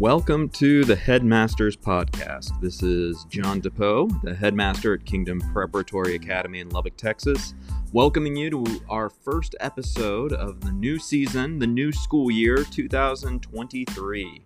[0.00, 2.58] Welcome to the Headmasters Podcast.
[2.62, 7.52] This is John DePoe, the headmaster at Kingdom Preparatory Academy in Lubbock, Texas,
[7.92, 14.42] welcoming you to our first episode of the new season, the new school year 2023.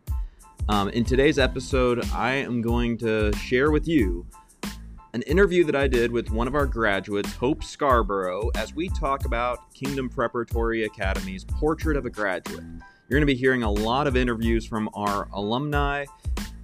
[0.69, 4.27] Um, in today's episode, I am going to share with you
[5.13, 9.25] an interview that I did with one of our graduates, Hope Scarborough, as we talk
[9.25, 12.65] about Kingdom Preparatory Academy's Portrait of a Graduate.
[13.09, 16.07] You're going to be hearing a lot of interviews from our alumni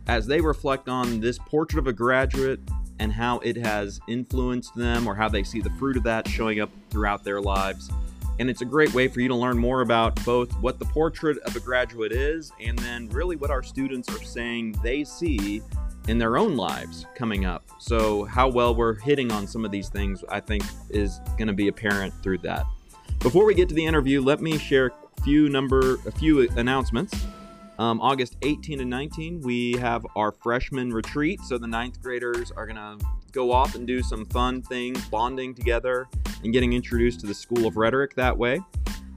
[0.06, 2.60] as they reflect on this portrait of a graduate
[2.98, 6.60] and how it has influenced them or how they see the fruit of that showing
[6.60, 7.90] up throughout their lives.
[8.38, 11.36] And it's a great way for you to learn more about both what the portrait
[11.40, 15.60] of a graduate is and then really what our students are saying they see
[16.08, 17.64] in their own lives coming up.
[17.78, 21.52] So, how well we're hitting on some of these things, I think, is going to
[21.52, 22.64] be apparent through that.
[23.18, 27.14] Before we get to the interview, let me share few number a few announcements.
[27.78, 31.40] Um, August 18 and 19, we have our freshman retreat.
[31.40, 32.98] So the ninth graders are gonna
[33.32, 36.06] go off and do some fun things, bonding together
[36.44, 38.60] and getting introduced to the School of Rhetoric that way.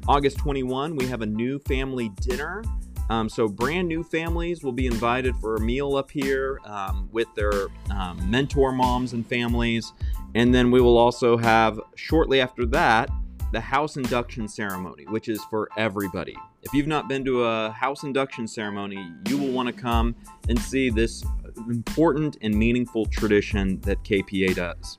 [0.07, 2.63] August 21, we have a new family dinner.
[3.09, 7.27] Um, so brand new families will be invited for a meal up here um, with
[7.35, 9.91] their um, mentor moms and families.
[10.35, 13.09] And then we will also have shortly after that
[13.53, 16.35] the house induction ceremony, which is for everybody.
[16.63, 20.15] If you've not been to a house induction ceremony, you will want to come
[20.49, 21.23] and see this
[21.69, 24.97] important and meaningful tradition that KPA does.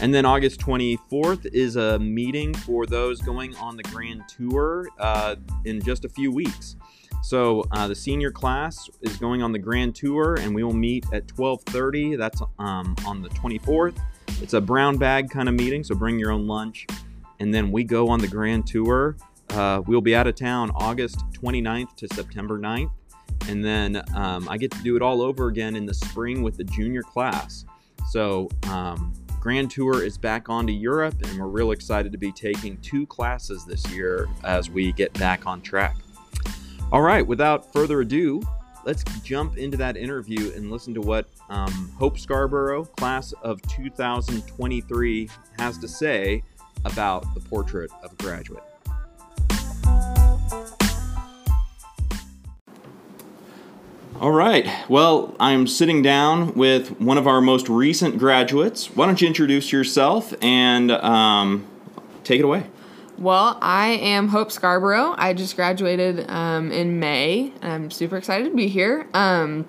[0.00, 5.36] And then August 24th is a meeting for those going on the grand tour uh,
[5.66, 6.76] in just a few weeks.
[7.22, 11.04] So uh, the senior class is going on the grand tour, and we will meet
[11.12, 12.16] at 12:30.
[12.16, 13.98] That's um, on the 24th.
[14.40, 16.86] It's a brown bag kind of meeting, so bring your own lunch
[17.40, 19.16] and then we go on the grand tour.
[19.50, 22.90] Uh, we'll be out of town August 29th to September 9th.
[23.48, 26.56] And then um, I get to do it all over again in the spring with
[26.56, 27.64] the junior class.
[28.10, 32.76] So, um, Grand Tour is back onto Europe, and we're real excited to be taking
[32.78, 35.96] two classes this year as we get back on track.
[36.90, 38.42] All right, without further ado,
[38.84, 45.30] let's jump into that interview and listen to what um, Hope Scarborough, class of 2023,
[45.58, 46.42] has to say
[46.84, 48.62] about the portrait of a graduate.
[54.20, 54.68] All right.
[54.88, 58.94] Well, I'm sitting down with one of our most recent graduates.
[58.96, 61.64] Why don't you introduce yourself and um,
[62.24, 62.66] take it away?
[63.16, 65.14] Well, I am Hope Scarborough.
[65.16, 67.52] I just graduated um, in May.
[67.62, 69.06] I'm super excited to be here.
[69.14, 69.66] Um,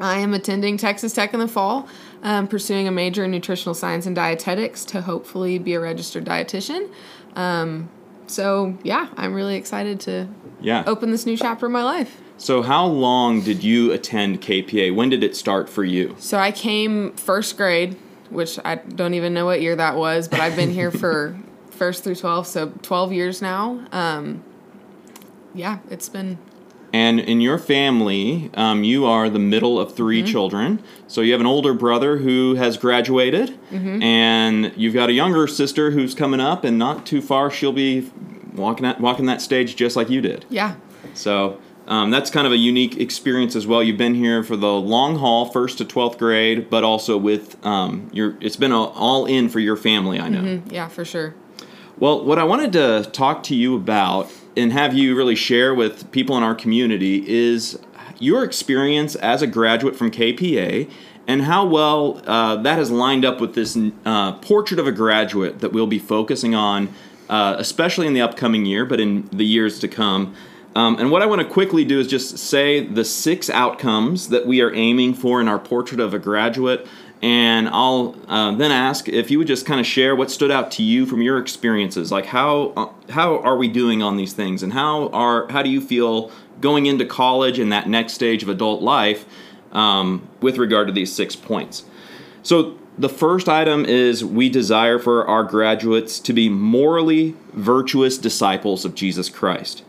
[0.00, 1.88] I am attending Texas Tech in the fall
[2.24, 6.90] um, pursuing a major in nutritional science and dietetics to hopefully be a registered dietitian.
[7.36, 7.90] Um,
[8.26, 10.28] so yeah, I'm really excited to
[10.60, 10.82] yeah.
[10.86, 12.20] open this new chapter of my life.
[12.38, 14.94] So how long did you attend KPA?
[14.94, 16.16] When did it start for you?
[16.18, 17.96] So I came first grade,
[18.30, 21.38] which I don't even know what year that was, but I've been here for
[21.70, 23.84] first through 12, so 12 years now.
[23.92, 24.42] Um,
[25.54, 26.38] yeah, it's been
[26.94, 30.30] and in your family, um, you are the middle of 3 mm-hmm.
[30.30, 30.80] children.
[31.08, 34.00] So you have an older brother who has graduated, mm-hmm.
[34.00, 38.12] and you've got a younger sister who's coming up, and not too far, she'll be
[38.54, 40.46] walking that walking that stage just like you did.
[40.48, 40.76] Yeah.
[41.14, 43.82] So um, that's kind of a unique experience as well.
[43.82, 48.08] You've been here for the long haul, first to twelfth grade, but also with um,
[48.12, 48.36] your.
[48.40, 50.20] It's been a, all in for your family.
[50.20, 50.42] I know.
[50.42, 50.72] Mm-hmm.
[50.72, 51.34] Yeah, for sure.
[51.98, 56.10] Well, what I wanted to talk to you about and have you really share with
[56.12, 57.78] people in our community is
[58.18, 60.90] your experience as a graduate from KPA
[61.26, 65.60] and how well uh, that has lined up with this uh, portrait of a graduate
[65.60, 66.92] that we'll be focusing on,
[67.28, 70.34] uh, especially in the upcoming year, but in the years to come.
[70.76, 74.46] Um, and what I want to quickly do is just say the six outcomes that
[74.46, 76.86] we are aiming for in our portrait of a graduate
[77.22, 80.70] and I'll uh, then ask if you would just kind of share what stood out
[80.72, 82.12] to you from your experiences.
[82.12, 85.70] Like how uh, how are we doing on these things, and how are how do
[85.70, 86.30] you feel
[86.60, 89.24] going into college and that next stage of adult life
[89.72, 91.84] um, with regard to these six points?
[92.42, 98.84] So the first item is we desire for our graduates to be morally virtuous disciples
[98.84, 99.82] of Jesus Christ.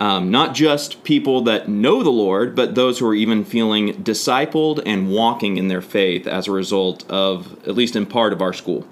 [0.00, 4.80] Um, not just people that know the Lord, but those who are even feeling discipled
[4.86, 8.52] and walking in their faith as a result of, at least in part of our
[8.52, 8.86] school.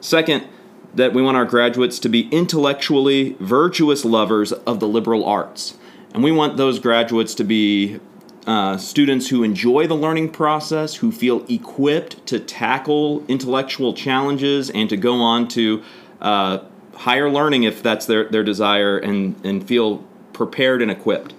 [0.00, 0.46] Second,
[0.94, 5.78] that we want our graduates to be intellectually virtuous lovers of the liberal arts.
[6.12, 8.00] And we want those graduates to be
[8.46, 14.88] uh, students who enjoy the learning process, who feel equipped to tackle intellectual challenges and
[14.88, 15.82] to go on to
[16.20, 16.58] uh,
[16.94, 20.04] higher learning if that's their, their desire, and, and feel
[20.40, 21.34] prepared and equipped.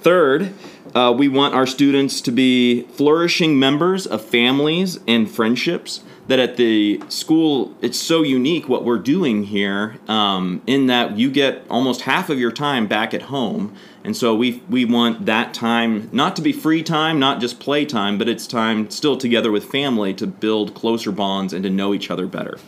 [0.00, 0.54] Third,
[0.94, 6.04] uh, we want our students to be flourishing members of families and friendships.
[6.28, 11.30] That at the school, it's so unique what we're doing here, um, in that you
[11.32, 13.74] get almost half of your time back at home,
[14.04, 17.86] and so we we want that time not to be free time, not just play
[17.86, 21.94] time, but it's time still together with family to build closer bonds and to know
[21.94, 22.58] each other better.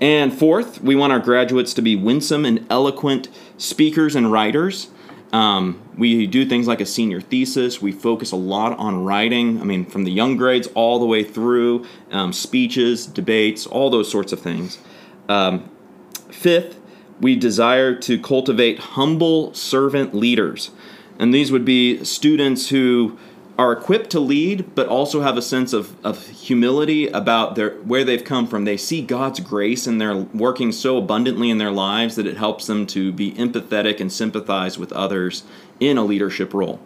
[0.00, 4.90] And fourth, we want our graduates to be winsome and eloquent speakers and writers.
[5.32, 7.82] Um, we do things like a senior thesis.
[7.82, 9.60] We focus a lot on writing.
[9.60, 14.10] I mean, from the young grades all the way through um, speeches, debates, all those
[14.10, 14.78] sorts of things.
[15.28, 15.70] Um,
[16.30, 16.80] fifth,
[17.20, 20.70] we desire to cultivate humble servant leaders.
[21.18, 23.18] And these would be students who
[23.56, 28.04] are equipped to lead, but also have a sense of, of humility about their where
[28.04, 28.64] they've come from.
[28.64, 32.66] They see God's grace and they're working so abundantly in their lives that it helps
[32.66, 35.44] them to be empathetic and sympathize with others
[35.78, 36.80] in a leadership role.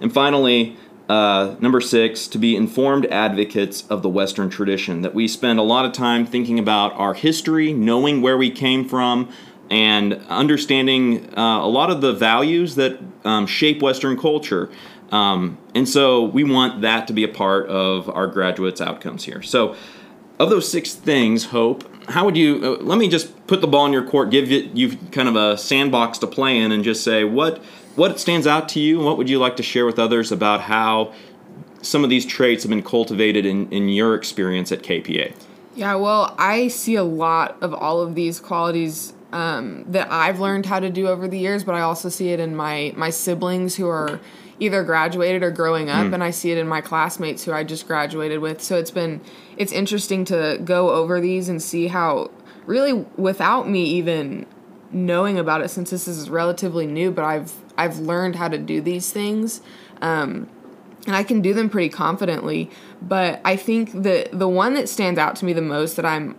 [0.00, 0.76] And finally,
[1.08, 5.02] uh, number six, to be informed advocates of the Western tradition.
[5.02, 8.88] That we spend a lot of time thinking about our history, knowing where we came
[8.88, 9.28] from,
[9.70, 14.70] and understanding uh, a lot of the values that um, shape Western culture.
[15.12, 19.42] Um, and so we want that to be a part of our graduates' outcomes here.
[19.42, 19.76] So,
[20.38, 22.60] of those six things, Hope, how would you?
[22.80, 25.36] Uh, let me just put the ball in your court, give you, you kind of
[25.36, 27.62] a sandbox to play in, and just say what
[27.94, 30.62] what stands out to you, and what would you like to share with others about
[30.62, 31.12] how
[31.82, 35.34] some of these traits have been cultivated in, in your experience at KPA?
[35.74, 40.66] Yeah, well, I see a lot of all of these qualities um, that I've learned
[40.66, 43.76] how to do over the years, but I also see it in my my siblings
[43.76, 44.20] who are
[44.58, 46.14] either graduated or growing up mm.
[46.14, 48.62] and I see it in my classmates who I just graduated with.
[48.62, 49.20] So it's been
[49.56, 52.30] it's interesting to go over these and see how
[52.66, 54.46] really without me even
[54.92, 58.80] knowing about it since this is relatively new, but I've I've learned how to do
[58.80, 59.60] these things.
[60.00, 60.48] Um,
[61.06, 62.70] and I can do them pretty confidently,
[63.00, 66.36] but I think that the one that stands out to me the most that I'm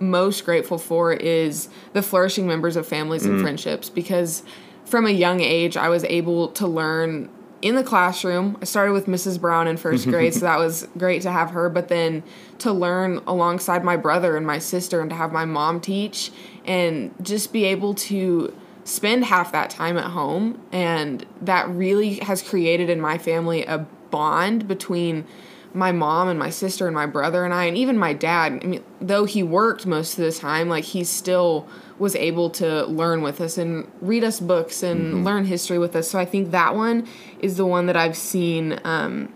[0.00, 3.30] most grateful for is the flourishing members of families mm.
[3.30, 4.42] and friendships because
[4.84, 7.28] from a young age I was able to learn
[7.62, 8.56] in the classroom.
[8.60, 9.40] I started with Mrs.
[9.40, 11.68] Brown in first grade, so that was great to have her.
[11.68, 12.22] But then
[12.58, 16.30] to learn alongside my brother and my sister, and to have my mom teach,
[16.64, 20.60] and just be able to spend half that time at home.
[20.72, 25.26] And that really has created in my family a bond between
[25.74, 28.60] my mom and my sister and my brother and I, and even my dad.
[28.62, 31.68] I mean, though he worked most of the time, like he still
[31.98, 35.24] was able to learn with us and read us books and mm-hmm.
[35.24, 36.10] learn history with us.
[36.10, 37.06] So I think that one
[37.40, 39.32] is the one that I've seen um,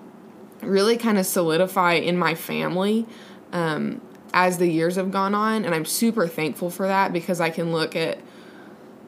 [0.62, 3.06] really kind of solidify in my family
[3.52, 4.00] um,
[4.32, 7.72] as the years have gone on, and I'm super thankful for that because I can
[7.72, 8.18] look at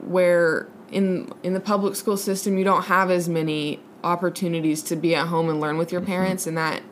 [0.01, 5.15] where in in the public school system you don't have as many opportunities to be
[5.15, 6.11] at home and learn with your mm-hmm.
[6.11, 6.59] parents, mm-hmm.
[6.59, 6.83] and that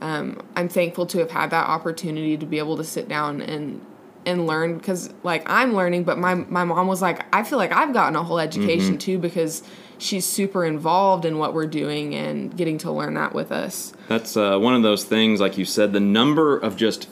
[0.00, 3.84] um, I'm thankful to have had that opportunity to be able to sit down and
[4.26, 7.72] and learn because like I'm learning, but my my mom was like, I feel like
[7.72, 8.98] I've gotten a whole education mm-hmm.
[8.98, 9.62] too because
[9.98, 13.92] she's super involved in what we're doing and getting to learn that with us.
[14.08, 17.08] That's uh, one of those things, like you said, the number of just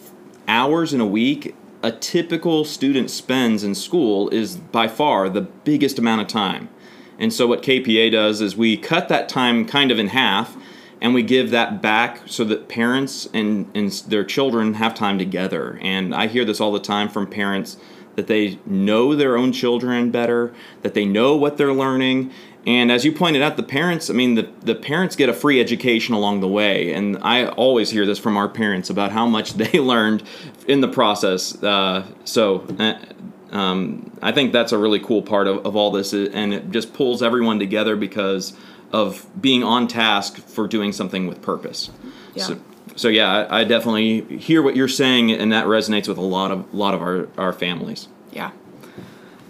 [0.47, 6.01] hours in a week a typical student spends in school is by far the biggest
[6.01, 6.69] amount of time.
[7.19, 10.57] And so what KPA does is we cut that time kind of in half
[11.01, 15.79] and we give that back so that parents and, and their children have time together.
[15.83, 17.77] And I hear this all the time from parents
[18.17, 22.33] that they know their own children better, that they know what they're learning.
[22.67, 25.61] And as you pointed out, the parents, I mean, the, the parents get a free
[25.61, 26.93] education along the way.
[26.93, 30.23] And I always hear this from our parents about how much they learned
[30.67, 31.63] in the process.
[31.63, 32.99] Uh, so uh,
[33.55, 36.15] um, I think that's a really cool part of, of all this.
[36.15, 38.57] And it just pulls everyone together because
[38.97, 41.91] of being on task for doing something with purpose.
[42.35, 42.45] Yeah.
[42.45, 42.61] So,
[42.97, 46.51] so yeah, I, I, definitely hear what you're saying, and that resonates with a lot
[46.51, 48.09] of a lot of our, our families.
[48.33, 48.53] Yeah.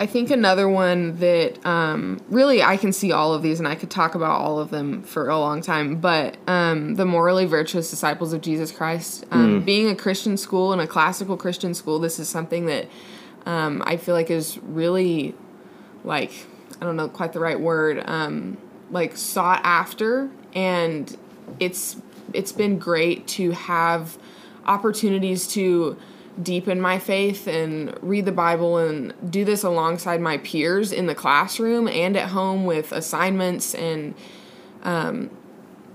[0.00, 3.76] I think another one that um, really I can see all of these, and I
[3.76, 6.00] could talk about all of them for a long time.
[6.00, 9.64] But um, the morally virtuous disciples of Jesus Christ, um, mm.
[9.64, 12.88] being a Christian school and a classical Christian school, this is something that
[13.46, 15.34] um, I feel like is really
[16.02, 16.32] like
[16.80, 18.58] I don't know quite the right word um,
[18.90, 21.16] like sought after and
[21.60, 21.96] it's
[22.32, 24.18] it's been great to have
[24.66, 25.96] opportunities to
[26.42, 31.14] deepen my faith and read the Bible and do this alongside my peers in the
[31.14, 34.14] classroom and at home with assignments and
[34.82, 35.30] um,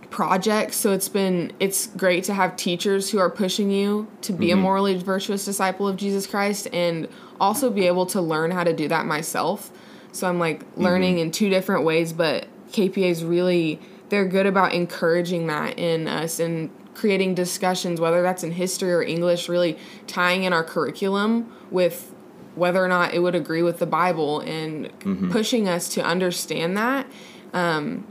[0.09, 0.77] projects.
[0.77, 4.59] So it's been it's great to have teachers who are pushing you to be mm-hmm.
[4.59, 7.07] a morally virtuous disciple of Jesus Christ and
[7.39, 9.71] also be able to learn how to do that myself.
[10.11, 11.25] So I'm like learning mm-hmm.
[11.25, 16.39] in two different ways, but KPA is really they're good about encouraging that in us
[16.39, 22.13] and creating discussions, whether that's in history or English, really tying in our curriculum with
[22.55, 25.31] whether or not it would agree with the Bible and mm-hmm.
[25.31, 27.07] pushing us to understand that
[27.53, 28.05] um,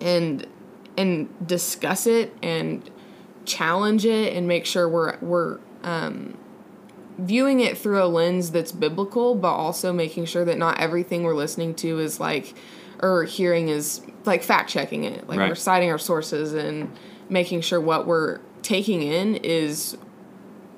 [0.00, 0.46] and
[0.96, 2.90] and discuss it and
[3.44, 6.36] challenge it and make sure we're we're um,
[7.18, 11.34] viewing it through a lens that's biblical, but also making sure that not everything we're
[11.34, 12.54] listening to is like
[13.02, 15.28] or hearing is like fact checking it.
[15.28, 15.48] Like right.
[15.48, 16.96] we're citing our sources and
[17.28, 19.96] making sure what we're taking in is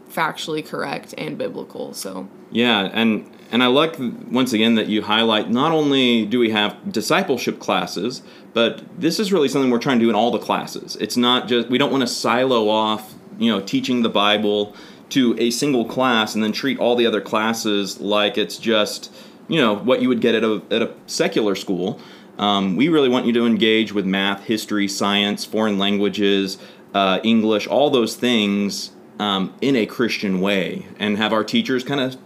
[0.08, 1.92] factually correct and biblical.
[1.94, 6.50] So yeah, and and I like once again that you highlight not only do we
[6.50, 10.38] have discipleship classes, but this is really something we're trying to do in all the
[10.38, 10.96] classes.
[11.00, 14.74] It's not just we don't want to silo off, you know, teaching the Bible
[15.10, 19.12] to a single class and then treat all the other classes like it's just
[19.52, 22.00] you know what you would get at a, at a secular school.
[22.38, 26.56] Um, we really want you to engage with math history science foreign languages
[26.94, 32.00] uh, english all those things um, in a christian way and have our teachers kind
[32.00, 32.16] of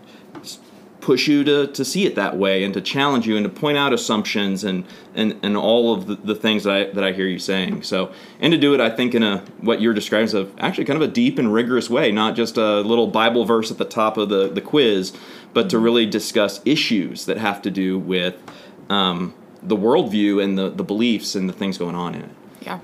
[1.07, 3.79] push you to, to see it that way and to challenge you and to point
[3.79, 4.85] out assumptions and,
[5.15, 7.85] and, and all of the, the things that I, that I hear you saying.
[7.85, 10.85] So, and to do it, I think, in a what you're describing as a, actually
[10.85, 13.85] kind of a deep and rigorous way, not just a little Bible verse at the
[13.85, 15.17] top of the, the quiz,
[15.55, 18.35] but to really discuss issues that have to do with
[18.91, 19.33] um,
[19.63, 22.31] the worldview and the, the beliefs and the things going on in it.
[22.63, 22.81] Yeah.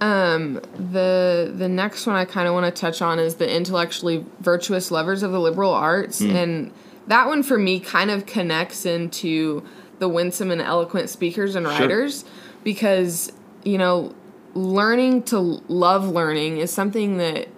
[0.00, 4.24] Um, the the next one I kind of want to touch on is the intellectually
[4.38, 6.34] virtuous lovers of the liberal arts, mm.
[6.34, 6.72] and
[7.06, 9.64] that one for me kind of connects into
[9.98, 12.30] the winsome and eloquent speakers and writers sure.
[12.64, 13.32] because
[13.64, 14.14] you know
[14.54, 17.48] learning to love learning is something that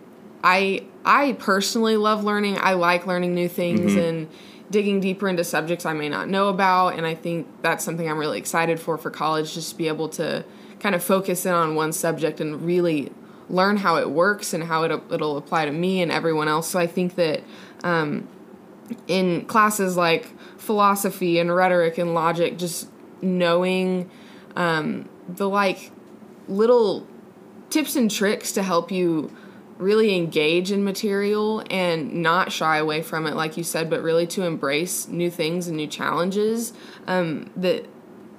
[0.42, 2.58] I I personally love learning.
[2.58, 3.98] I like learning new things mm-hmm.
[3.98, 4.28] and
[4.70, 8.18] digging deeper into subjects I may not know about and I think that's something I'm
[8.18, 10.44] really excited for for college just to be able to
[10.80, 13.12] kind of focus in on one subject and really
[13.48, 16.68] learn how it works and how it, it'll apply to me and everyone else.
[16.68, 17.42] So I think that
[17.82, 18.26] um,
[19.08, 20.26] in classes like
[20.58, 22.88] philosophy and rhetoric and logic, just
[23.22, 24.10] knowing
[24.56, 25.90] um, the like
[26.48, 27.06] little
[27.70, 29.34] tips and tricks to help you
[29.78, 34.26] really engage in material and not shy away from it, like you said, but really
[34.26, 36.72] to embrace new things and new challenges.
[37.06, 37.86] Um, that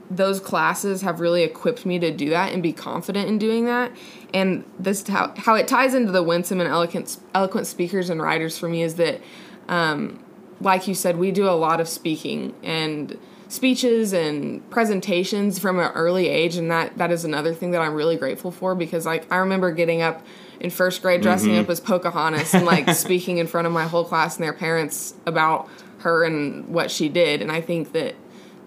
[0.09, 3.91] those classes have really equipped me to do that and be confident in doing that.
[4.33, 8.57] And this how how it ties into the winsome and eloquent eloquent speakers and writers
[8.57, 9.21] for me is that
[9.67, 10.23] um,
[10.61, 15.91] like you said, we do a lot of speaking and speeches and presentations from an
[15.93, 19.31] early age and that that is another thing that I'm really grateful for because like
[19.31, 20.25] I remember getting up
[20.59, 21.61] in first grade dressing mm-hmm.
[21.61, 25.13] up as Pocahontas and like speaking in front of my whole class and their parents
[25.25, 25.69] about
[25.99, 28.15] her and what she did and I think that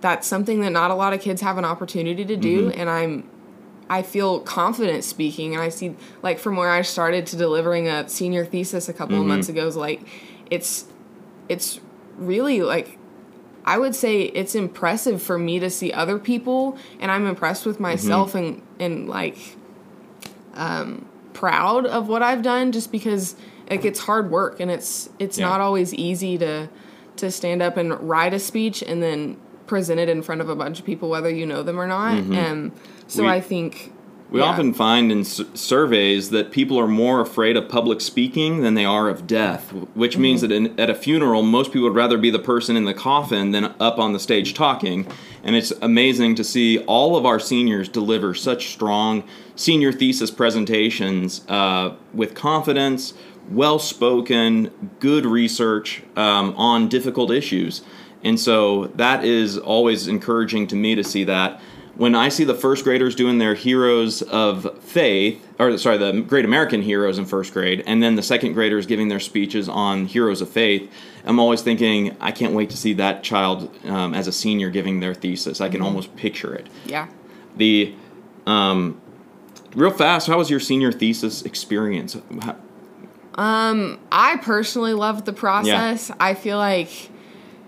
[0.01, 2.81] that's something that not a lot of kids have an opportunity to do mm-hmm.
[2.81, 3.29] and I'm
[3.91, 8.09] I feel confident speaking and I see like from where I started to delivering a
[8.09, 9.23] senior thesis a couple mm-hmm.
[9.23, 10.03] of months ago is like
[10.51, 10.87] it's
[11.49, 11.81] it's
[12.17, 12.99] really like
[13.65, 17.81] I would say it's impressive for me to see other people and I'm impressed with
[17.81, 18.39] myself mm-hmm.
[18.39, 19.57] and and like
[20.55, 23.37] um proud of what I've done just because
[23.71, 25.49] like it's hard work and it's it's yeah.
[25.49, 26.69] not always easy to
[27.17, 29.37] to stand up and write a speech and then
[29.67, 32.15] present it in front of a bunch of people whether you know them or not
[32.15, 32.33] mm-hmm.
[32.33, 32.73] and
[33.07, 33.93] so we, I think
[34.31, 34.47] we yeah.
[34.47, 39.09] often find in surveys that people are more afraid of public speaking than they are
[39.09, 40.23] of death, which mm-hmm.
[40.23, 42.93] means that in, at a funeral, most people would rather be the person in the
[42.93, 45.07] coffin than up on the stage talking.
[45.43, 49.25] And it's amazing to see all of our seniors deliver such strong
[49.57, 53.15] senior thesis presentations uh, with confidence,
[53.51, 57.83] well spoken, good research um, on difficult issues.
[58.23, 61.63] And so that is always encouraging to me to see that
[61.99, 66.45] when I see the first graders doing their heroes of faith, or sorry, the great
[66.45, 70.41] American heroes in first grade, and then the second graders giving their speeches on heroes
[70.41, 70.91] of faith,
[71.25, 75.01] I'm always thinking, I can't wait to see that child um, as a senior giving
[75.01, 75.61] their thesis.
[75.61, 75.87] I can mm-hmm.
[75.87, 76.69] almost picture it.
[76.87, 77.09] Yeah.
[77.57, 77.93] The,
[78.47, 79.01] um,
[79.75, 82.17] real fast, how was your senior thesis experience?
[82.43, 82.57] How-
[83.35, 86.11] um, I personally loved the process.
[86.11, 86.17] Yeah.
[86.21, 87.11] I feel like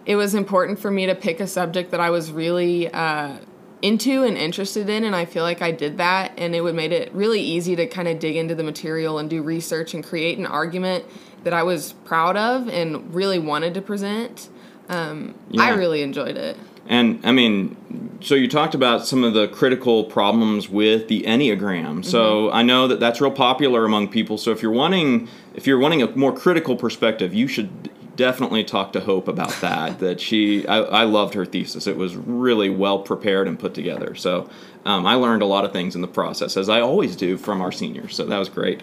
[0.07, 3.37] it was important for me to pick a subject that I was really uh,
[3.83, 6.93] into and interested in and I feel like I did that and it would made
[6.93, 10.39] it really easy to kind of dig into the material and do research and create
[10.39, 11.05] an argument
[11.45, 14.49] that I was proud of and really wanted to present.
[14.89, 15.63] Um, yeah.
[15.63, 16.57] I really enjoyed it.
[16.87, 22.05] And I mean, so you talked about some of the critical problems with the Enneagram.
[22.05, 22.57] So mm-hmm.
[22.57, 24.37] I know that that's real popular among people.
[24.37, 28.93] So if you're wanting if you're wanting a more critical perspective, you should definitely talk
[28.93, 29.99] to Hope about that.
[30.01, 31.87] that she, I, I, loved her thesis.
[31.87, 34.15] It was really well prepared and put together.
[34.15, 34.49] So
[34.85, 37.63] um, I learned a lot of things in the process, as I always do from
[37.63, 38.15] our seniors.
[38.15, 38.83] So that was great.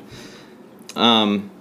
[0.95, 1.51] Um,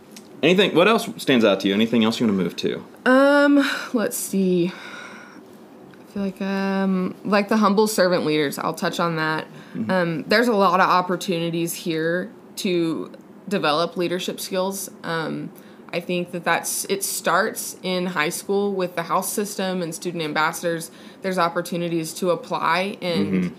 [0.43, 0.75] anything?
[0.75, 1.75] What else stands out to you?
[1.75, 2.85] Anything else you want to move to?
[3.05, 4.69] Um, let's see.
[4.69, 8.59] I feel like um, like the humble servant leaders.
[8.59, 9.45] I'll touch on that.
[9.75, 9.91] Mm-hmm.
[9.91, 13.13] Um, there's a lot of opportunities here to
[13.47, 14.91] develop leadership skills.
[15.03, 15.53] Um,
[15.93, 20.23] I think that that's it starts in high school with the house system and student
[20.23, 20.91] ambassadors.
[21.23, 23.55] There's opportunities to apply and mm-hmm.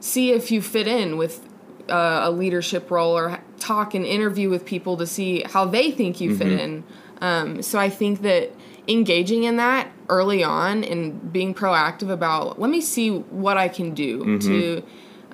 [0.00, 1.46] see if you fit in with
[1.88, 6.20] uh, a leadership role or talk and interview with people to see how they think
[6.20, 6.38] you mm-hmm.
[6.38, 6.84] fit in.
[7.20, 8.52] Um, so I think that
[8.86, 13.94] engaging in that early on and being proactive about let me see what I can
[13.94, 14.38] do mm-hmm.
[14.38, 14.82] to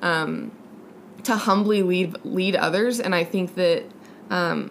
[0.03, 0.53] um,
[1.25, 3.85] to humbly lead lead others, and I think that
[4.31, 4.71] um,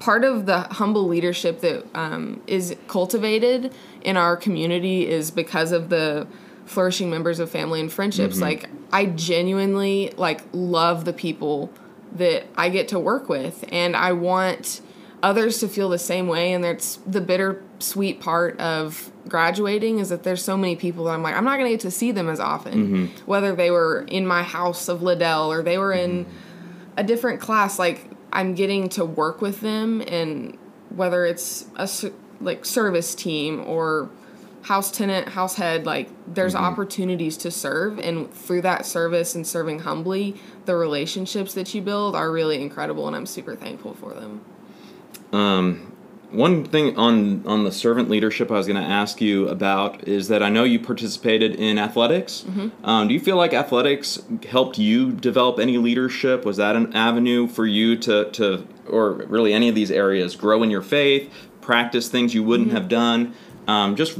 [0.00, 5.90] part of the humble leadership that um, is cultivated in our community is because of
[5.90, 6.26] the
[6.64, 8.36] flourishing members of family and friendships.
[8.36, 8.42] Mm-hmm.
[8.42, 11.72] Like I genuinely like love the people
[12.16, 14.80] that I get to work with, and I want
[15.22, 16.52] others to feel the same way.
[16.52, 21.22] And that's the bittersweet part of graduating is that there's so many people that I'm
[21.22, 22.72] like, I'm not gonna get to see them as often.
[22.74, 23.26] Mm-hmm.
[23.26, 26.90] Whether they were in my house of Liddell or they were in mm-hmm.
[26.96, 30.56] a different class, like I'm getting to work with them, and
[30.90, 31.88] whether it's a
[32.40, 34.10] like service team or
[34.62, 36.64] house tenant, house head, like there's mm-hmm.
[36.64, 42.14] opportunities to serve, and through that service and serving humbly, the relationships that you build
[42.14, 44.44] are really incredible, and I'm super thankful for them.
[45.32, 45.92] Um,
[46.32, 50.28] one thing on on the servant leadership I was going to ask you about is
[50.28, 52.44] that I know you participated in athletics.
[52.46, 52.84] Mm-hmm.
[52.84, 56.44] Um, do you feel like athletics helped you develop any leadership?
[56.44, 60.62] Was that an avenue for you to to or really any of these areas grow
[60.62, 62.76] in your faith, practice things you wouldn't mm-hmm.
[62.76, 63.34] have done?
[63.66, 64.18] Um, just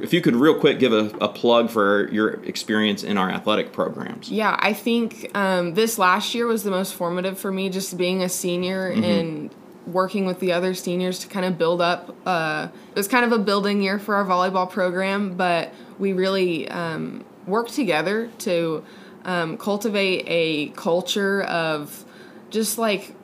[0.00, 3.72] if you could real quick give a, a, plug for your experience in our athletic
[3.72, 7.96] programs yeah i think um, this last year was the most formative for me just
[7.96, 9.04] being a senior mm-hmm.
[9.04, 9.54] and
[9.86, 12.14] working with the other seniors to kind of build up.
[12.26, 16.68] Uh, it was kind of a building year for our volleyball program, but we really
[16.68, 18.84] um, worked together to
[19.24, 22.04] um, cultivate a culture of
[22.50, 23.14] just like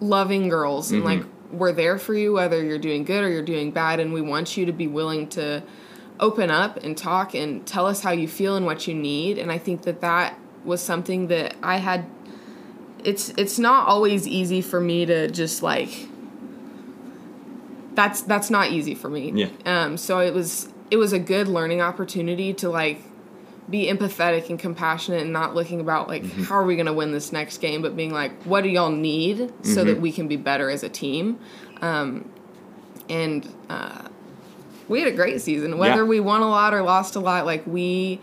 [0.00, 0.96] loving girls mm-hmm.
[0.96, 4.12] and like we're there for you whether you're doing good or you're doing bad, and
[4.12, 5.62] we want you to be willing to
[6.18, 9.38] open up and talk and tell us how you feel and what you need.
[9.38, 12.06] And I think that that was something that I had
[13.04, 16.08] it's it's not always easy for me to just like
[17.94, 19.32] that's that's not easy for me.
[19.34, 19.48] Yeah.
[19.64, 23.02] Um so it was it was a good learning opportunity to like
[23.70, 26.42] be empathetic and compassionate and not looking about like mm-hmm.
[26.44, 28.90] how are we going to win this next game but being like what do y'all
[28.90, 29.64] need mm-hmm.
[29.64, 31.38] so that we can be better as a team
[31.80, 32.28] um,
[33.08, 34.08] and uh,
[34.88, 36.08] we had a great season whether yeah.
[36.08, 38.20] we won a lot or lost a lot like we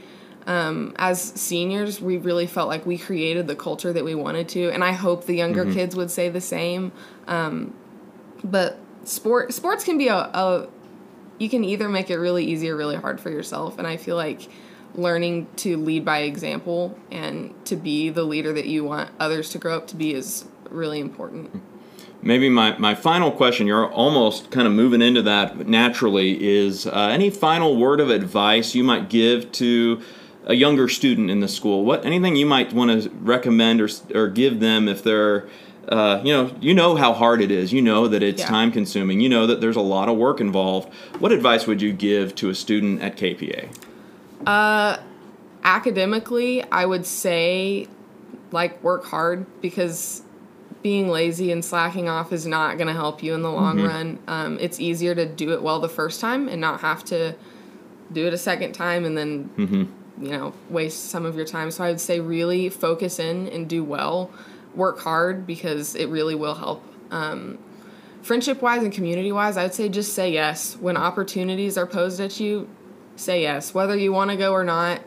[0.49, 4.71] um, as seniors, we really felt like we created the culture that we wanted to,
[4.71, 5.75] and I hope the younger mm-hmm.
[5.75, 6.91] kids would say the same.
[7.27, 7.75] Um,
[8.43, 10.67] but sport sports can be a, a
[11.37, 14.15] you can either make it really easy or really hard for yourself, and I feel
[14.15, 14.49] like
[14.95, 19.59] learning to lead by example and to be the leader that you want others to
[19.59, 21.61] grow up to be is really important.
[22.23, 26.91] Maybe my, my final question, you're almost kind of moving into that naturally, is uh,
[26.91, 30.01] any final word of advice you might give to
[30.49, 34.27] a younger student in the school, what anything you might want to recommend or or
[34.27, 35.47] give them if they're
[35.87, 37.73] uh, you know, you know how hard it is.
[37.73, 38.47] You know that it's yeah.
[38.47, 39.21] time consuming.
[39.21, 40.93] You know that there's a lot of work involved.
[41.17, 43.75] What advice would you give to a student at KPA?
[44.45, 44.97] Uh,
[45.63, 47.87] academically, I would say
[48.51, 50.21] like work hard because
[50.83, 53.87] being lazy and slacking off is not going to help you in the long mm-hmm.
[53.87, 54.19] run.
[54.27, 57.35] Um, it's easier to do it well the first time and not have to
[58.11, 61.71] do it a second time and then mm-hmm you know waste some of your time.
[61.71, 64.31] So i would say really focus in and do well.
[64.75, 66.83] Work hard because it really will help.
[67.11, 67.57] Um,
[68.21, 70.75] friendship wise and community wise i would say just say yes.
[70.77, 72.69] When opportunities are posed at you
[73.15, 73.73] say yes.
[73.73, 75.01] Whether you want to go or not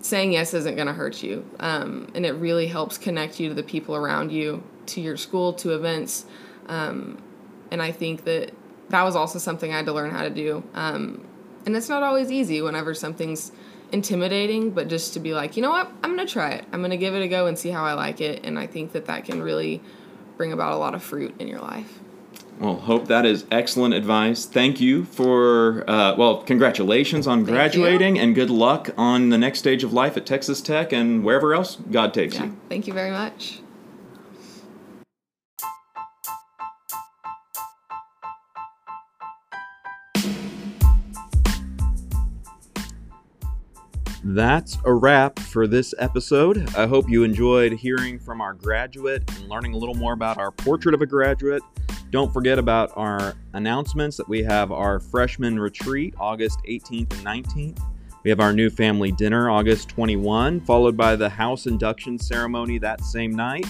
[0.00, 1.44] saying yes isn't going to hurt you.
[1.60, 5.52] Um, and it really helps connect you to the people around you to your school
[5.54, 6.24] to events.
[6.66, 7.22] Um,
[7.70, 8.52] and i think that
[8.88, 10.62] that was also something i had to learn how to do.
[10.74, 11.26] Um,
[11.66, 13.52] and it's not always easy whenever something's
[13.92, 16.64] intimidating, but just to be like, you know what, I'm gonna try it.
[16.72, 18.44] I'm gonna give it a go and see how I like it.
[18.44, 19.80] And I think that that can really
[20.36, 22.00] bring about a lot of fruit in your life.
[22.58, 24.44] Well, hope that is excellent advice.
[24.44, 28.22] Thank you for, uh, well, congratulations on Thank graduating you.
[28.22, 31.76] and good luck on the next stage of life at Texas Tech and wherever else
[31.90, 32.44] God takes yeah.
[32.44, 32.56] you.
[32.68, 33.60] Thank you very much.
[44.22, 46.68] That's a wrap for this episode.
[46.76, 50.50] I hope you enjoyed hearing from our graduate and learning a little more about our
[50.50, 51.62] portrait of a graduate.
[52.10, 57.80] Don't forget about our announcements that we have our freshman retreat August 18th and 19th.
[58.22, 63.02] We have our new family dinner August 21, followed by the house induction ceremony that
[63.02, 63.66] same night.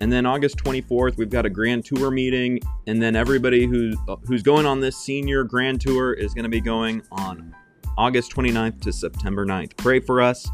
[0.00, 2.60] And then August 24th, we've got a grand tour meeting.
[2.86, 6.48] And then everybody who's, uh, who's going on this senior grand tour is going to
[6.48, 7.54] be going on
[7.98, 9.76] August 29th to September 9th.
[9.76, 10.48] Pray for us,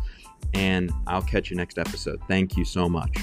[0.55, 2.21] and I'll catch you next episode.
[2.29, 3.17] Thank you so much.